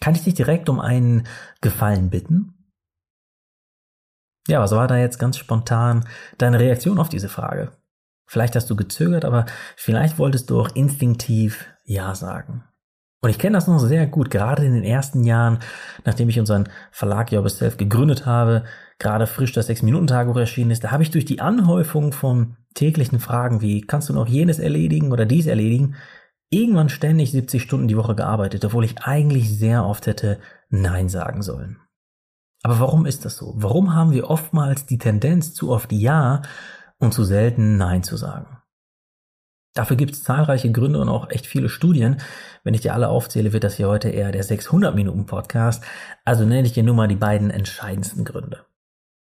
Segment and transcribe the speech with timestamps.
[0.00, 1.26] Kann ich dich direkt um einen
[1.60, 2.54] Gefallen bitten?
[4.48, 6.06] Ja, was war da jetzt ganz spontan
[6.38, 7.72] deine Reaktion auf diese Frage?
[8.26, 12.64] Vielleicht hast du gezögert, aber vielleicht wolltest du auch instinktiv Ja sagen.
[13.20, 15.58] Und ich kenne das noch sehr gut, gerade in den ersten Jahren,
[16.04, 18.64] nachdem ich unseren Verlag Job Self gegründet habe,
[18.98, 23.60] gerade frisch das 6-Minuten-Tagebuch erschienen ist, da habe ich durch die Anhäufung von täglichen Fragen
[23.60, 25.96] wie, kannst du noch jenes erledigen oder dies erledigen,
[26.50, 31.42] irgendwann ständig 70 Stunden die Woche gearbeitet, obwohl ich eigentlich sehr oft hätte Nein sagen
[31.42, 31.80] sollen.
[32.62, 33.54] Aber warum ist das so?
[33.56, 36.42] Warum haben wir oftmals die Tendenz, zu oft Ja
[36.98, 38.58] und zu selten Nein zu sagen?
[39.74, 42.20] Dafür gibt es zahlreiche Gründe und auch echt viele Studien.
[42.64, 45.84] Wenn ich dir alle aufzähle, wird das hier heute eher der 600 Minuten Podcast.
[46.24, 48.67] Also nenne ich dir nur mal die beiden entscheidendsten Gründe.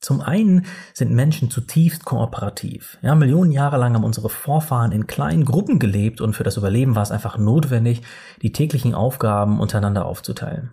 [0.00, 2.98] Zum einen sind Menschen zutiefst kooperativ.
[3.02, 6.94] Ja, Millionen Jahre lang haben unsere Vorfahren in kleinen Gruppen gelebt und für das Überleben
[6.94, 8.02] war es einfach notwendig,
[8.42, 10.72] die täglichen Aufgaben untereinander aufzuteilen.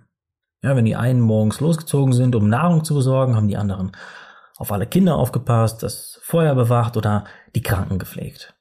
[0.62, 3.92] Ja, wenn die einen morgens losgezogen sind, um Nahrung zu besorgen, haben die anderen
[4.58, 8.56] auf alle Kinder aufgepasst, das Feuer bewacht oder die Kranken gepflegt.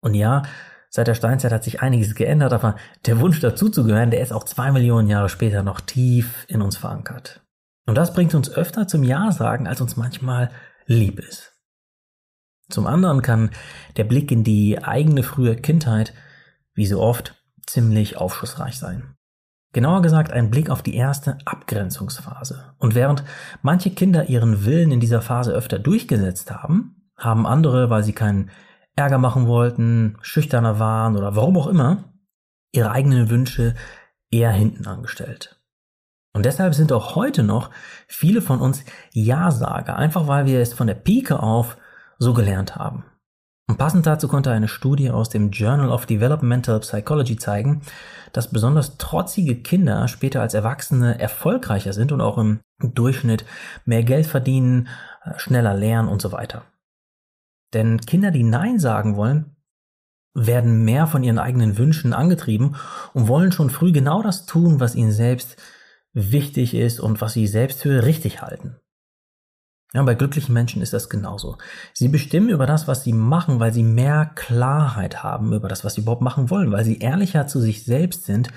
[0.00, 0.42] Und ja,
[0.90, 4.70] seit der Steinzeit hat sich einiges geändert, aber der Wunsch dazuzugehören, der ist auch zwei
[4.70, 7.43] Millionen Jahre später noch tief in uns verankert.
[7.86, 10.50] Und das bringt uns öfter zum Ja sagen, als uns manchmal
[10.86, 11.52] lieb ist.
[12.70, 13.50] Zum anderen kann
[13.96, 16.14] der Blick in die eigene frühe Kindheit,
[16.74, 17.34] wie so oft,
[17.66, 19.16] ziemlich aufschlussreich sein.
[19.72, 22.74] Genauer gesagt ein Blick auf die erste Abgrenzungsphase.
[22.78, 23.24] Und während
[23.60, 28.50] manche Kinder ihren Willen in dieser Phase öfter durchgesetzt haben, haben andere, weil sie keinen
[28.96, 32.04] Ärger machen wollten, schüchterner waren oder warum auch immer,
[32.70, 33.74] ihre eigenen Wünsche
[34.30, 35.60] eher hinten angestellt.
[36.34, 37.70] Und deshalb sind auch heute noch
[38.08, 41.76] viele von uns Ja-Sager, einfach weil wir es von der Pike auf
[42.18, 43.04] so gelernt haben.
[43.66, 47.80] Und passend dazu konnte eine Studie aus dem Journal of Developmental Psychology zeigen,
[48.32, 53.46] dass besonders trotzige Kinder später als Erwachsene erfolgreicher sind und auch im Durchschnitt
[53.86, 54.88] mehr Geld verdienen,
[55.24, 56.64] äh, schneller lernen und so weiter.
[57.72, 59.56] Denn Kinder, die Nein sagen wollen,
[60.34, 62.76] werden mehr von ihren eigenen Wünschen angetrieben
[63.14, 65.56] und wollen schon früh genau das tun, was ihnen selbst
[66.14, 68.76] wichtig ist und was sie selbst für richtig halten.
[69.92, 71.56] Ja, bei glücklichen Menschen ist das genauso.
[71.92, 75.94] Sie bestimmen über das, was sie machen, weil sie mehr Klarheit haben über das, was
[75.94, 78.48] sie überhaupt machen wollen, weil sie ehrlicher zu sich selbst sind,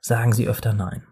[0.00, 1.04] sagen sie öfter Nein.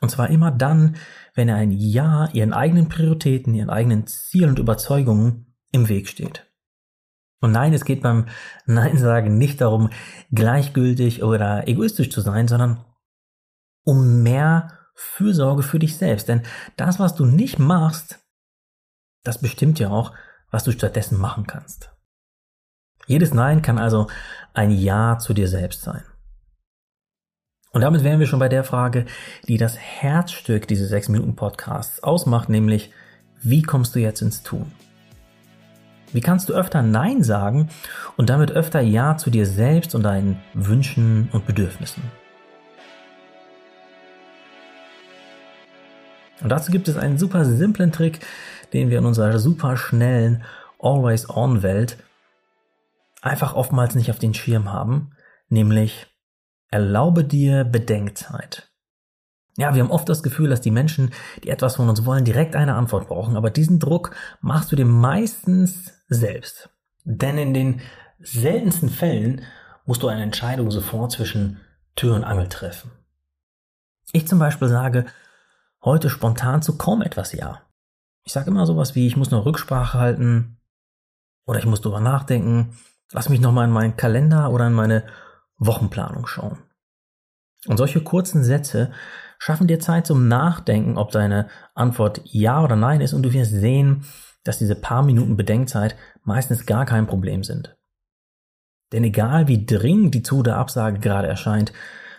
[0.00, 0.96] Und zwar immer dann,
[1.34, 6.50] wenn ein Ja ihren eigenen Prioritäten, ihren eigenen Zielen und Überzeugungen im Weg steht.
[7.40, 8.26] Und nein, es geht beim
[8.66, 9.90] Nein sagen nicht darum,
[10.32, 12.84] gleichgültig oder egoistisch zu sein, sondern
[13.84, 16.28] um mehr Fürsorge für dich selbst.
[16.28, 16.42] Denn
[16.76, 18.18] das, was du nicht machst,
[19.24, 20.12] das bestimmt ja auch,
[20.50, 21.90] was du stattdessen machen kannst.
[23.06, 24.08] Jedes Nein kann also
[24.52, 26.02] ein Ja zu dir selbst sein.
[27.72, 29.06] Und damit wären wir schon bei der Frage,
[29.48, 32.92] die das Herzstück dieses 6-Minuten-Podcasts ausmacht, nämlich,
[33.40, 34.70] wie kommst du jetzt ins Tun?
[36.12, 37.70] Wie kannst du öfter Nein sagen
[38.16, 42.02] und damit öfter Ja zu dir selbst und deinen Wünschen und Bedürfnissen?
[46.42, 48.20] Und dazu gibt es einen super simplen Trick,
[48.72, 50.44] den wir in unserer super schnellen
[50.78, 51.98] Always-On-Welt
[53.22, 55.12] einfach oftmals nicht auf den Schirm haben,
[55.48, 56.06] nämlich
[56.70, 58.70] erlaube dir Bedenkzeit.
[59.56, 61.10] Ja, wir haben oft das Gefühl, dass die Menschen,
[61.44, 64.86] die etwas von uns wollen, direkt eine Antwort brauchen, aber diesen Druck machst du dir
[64.86, 66.70] meistens selbst.
[67.04, 67.80] Denn in den
[68.20, 69.42] seltensten Fällen
[69.84, 71.60] musst du eine Entscheidung sofort zwischen
[71.96, 72.90] Tür und Angel treffen.
[74.12, 75.06] Ich zum Beispiel sage,
[75.84, 77.62] heute spontan zu kaum etwas Ja.
[78.24, 80.58] Ich sage immer sowas wie, ich muss noch Rücksprache halten
[81.46, 82.76] oder ich muss drüber nachdenken.
[83.12, 85.04] Lass mich nochmal in meinen Kalender oder in meine
[85.56, 86.58] Wochenplanung schauen.
[87.66, 88.92] Und solche kurzen Sätze
[89.38, 93.52] schaffen dir Zeit zum Nachdenken, ob deine Antwort Ja oder Nein ist und du wirst
[93.52, 94.04] sehen,
[94.44, 97.76] dass diese paar Minuten Bedenkzeit meistens gar kein Problem sind.
[98.92, 101.72] Denn egal wie dringend die Zu- oder Absage gerade erscheint,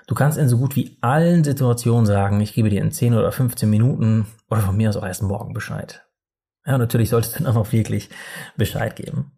[0.07, 3.31] Du kannst in so gut wie allen Situationen sagen, ich gebe dir in 10 oder
[3.31, 6.05] 15 Minuten oder von mir aus auch erst morgen Bescheid.
[6.65, 8.09] Ja, natürlich solltest du dann auch wirklich
[8.55, 9.31] Bescheid geben.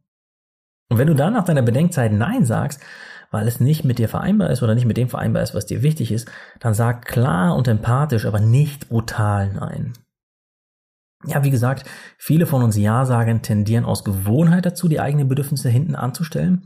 [0.90, 2.82] Und wenn du dann nach deiner Bedenkzeit Nein sagst,
[3.32, 5.82] weil es nicht mit dir vereinbar ist oder nicht mit dem vereinbar ist, was dir
[5.82, 6.30] wichtig ist,
[6.60, 9.94] dann sag klar und empathisch, aber nicht brutal Nein.
[11.26, 15.96] Ja, wie gesagt, viele von uns Ja-Sagern tendieren aus Gewohnheit dazu, die eigenen Bedürfnisse hinten
[15.96, 16.66] anzustellen.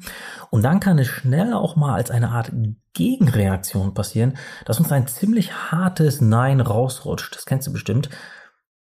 [0.50, 2.52] Und dann kann es schnell auch mal als eine Art
[2.94, 7.36] Gegenreaktion passieren, dass uns ein ziemlich hartes Nein rausrutscht.
[7.36, 8.10] Das kennst du bestimmt,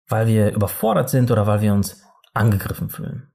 [0.07, 3.31] weil wir überfordert sind oder weil wir uns angegriffen fühlen.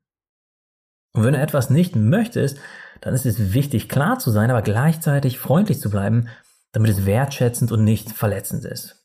[1.14, 2.58] Und wenn du etwas nicht möchtest,
[3.00, 6.28] dann ist es wichtig, klar zu sein, aber gleichzeitig freundlich zu bleiben,
[6.72, 8.97] damit es wertschätzend und nicht verletzend ist.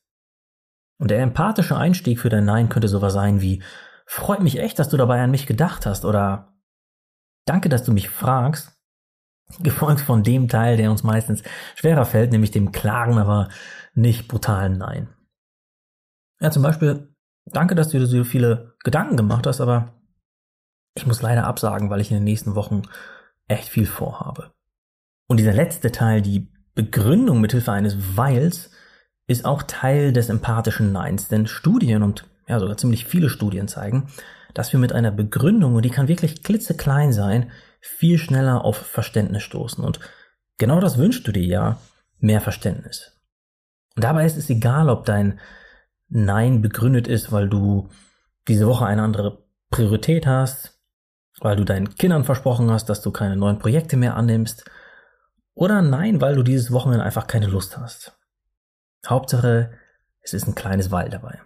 [0.99, 3.61] Und der empathische Einstieg für dein Nein könnte sowas sein wie,
[4.05, 6.53] freut mich echt, dass du dabei an mich gedacht hast oder
[7.45, 8.77] danke, dass du mich fragst,
[9.59, 11.43] gefolgt von dem Teil, der uns meistens
[11.75, 13.49] schwerer fällt, nämlich dem klaren, aber
[13.93, 15.09] nicht brutalen Nein.
[16.39, 20.01] Ja, zum Beispiel, danke, dass du dir so viele Gedanken gemacht hast, aber
[20.95, 22.83] ich muss leider absagen, weil ich in den nächsten Wochen
[23.47, 24.53] echt viel vorhabe.
[25.27, 28.71] Und dieser letzte Teil, die Begründung mithilfe eines Weils,
[29.27, 34.07] ist auch Teil des empathischen Neins, denn Studien und ja sogar ziemlich viele Studien zeigen,
[34.53, 39.43] dass wir mit einer Begründung, und die kann wirklich klitzeklein sein, viel schneller auf Verständnis
[39.43, 39.83] stoßen.
[39.83, 39.99] Und
[40.57, 41.77] genau das wünschst du dir ja,
[42.19, 43.11] mehr Verständnis.
[43.95, 45.39] Und dabei ist es egal, ob dein
[46.09, 47.89] Nein begründet ist, weil du
[48.47, 50.79] diese Woche eine andere Priorität hast,
[51.39, 54.69] weil du deinen Kindern versprochen hast, dass du keine neuen Projekte mehr annimmst,
[55.55, 58.17] oder Nein, weil du dieses Wochenende einfach keine Lust hast.
[59.07, 59.71] Hauptsache,
[60.21, 61.41] es ist ein kleines Weil dabei.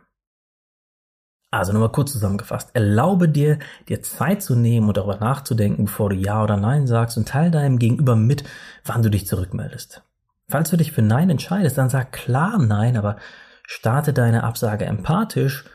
[1.50, 2.72] Also nochmal kurz zusammengefasst.
[2.74, 7.18] Erlaube dir, dir Zeit zu nehmen und darüber nachzudenken, bevor du Ja oder Nein sagst
[7.18, 8.44] und teile deinem Gegenüber mit,
[8.84, 10.04] wann du dich zurückmeldest.
[10.50, 13.18] Falls du dich für Nein entscheidest, dann sag klar Nein, aber
[13.66, 15.66] starte deine Absage empathisch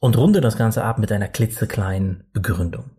[0.00, 2.90] und runde das Ganze ab mit einer klitzekleinen Begründung.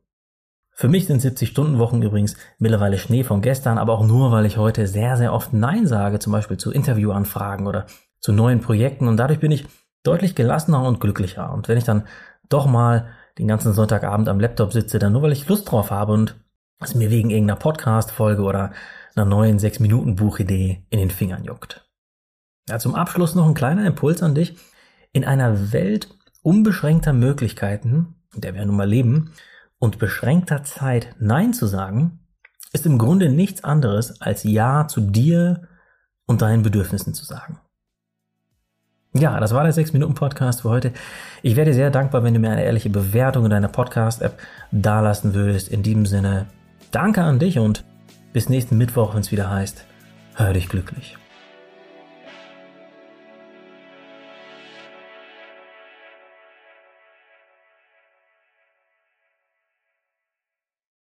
[0.72, 4.88] Für mich sind 70-Stunden-Wochen übrigens mittlerweile Schnee von gestern, aber auch nur, weil ich heute
[4.88, 7.86] sehr, sehr oft Nein sage, zum Beispiel zu Interviewanfragen oder
[8.20, 9.66] zu neuen Projekten und dadurch bin ich
[10.04, 11.52] deutlich gelassener und glücklicher.
[11.54, 12.08] Und wenn ich dann
[12.48, 13.08] doch mal
[13.38, 16.36] den ganzen Sonntagabend am Laptop sitze, dann nur weil ich Lust drauf habe und
[16.80, 18.72] es mir wegen irgendeiner Podcast-Folge oder
[19.16, 21.90] einer neuen 6-Minuten-Buchidee in den Fingern juckt.
[22.70, 24.58] Ja, zum Abschluss noch ein kleiner Impuls an dich.
[25.12, 26.10] In einer Welt
[26.42, 29.32] unbeschränkter Möglichkeiten, in der wir nun mal leben,
[29.80, 32.20] und beschränkter Zeit Nein zu sagen,
[32.72, 35.68] ist im Grunde nichts anderes als Ja zu dir
[36.28, 37.60] und deinen Bedürfnissen zu sagen.
[39.14, 40.94] Ja, das war der 6-Minuten-Podcast für heute.
[41.42, 44.38] Ich wäre dir sehr dankbar, wenn du mir eine ehrliche Bewertung in deiner Podcast-App
[44.72, 45.70] dalassen würdest.
[45.70, 46.46] In diesem Sinne,
[46.92, 47.84] danke an dich und
[48.34, 49.84] bis nächsten Mittwoch, wenn es wieder heißt,
[50.36, 51.18] hör dich glücklich.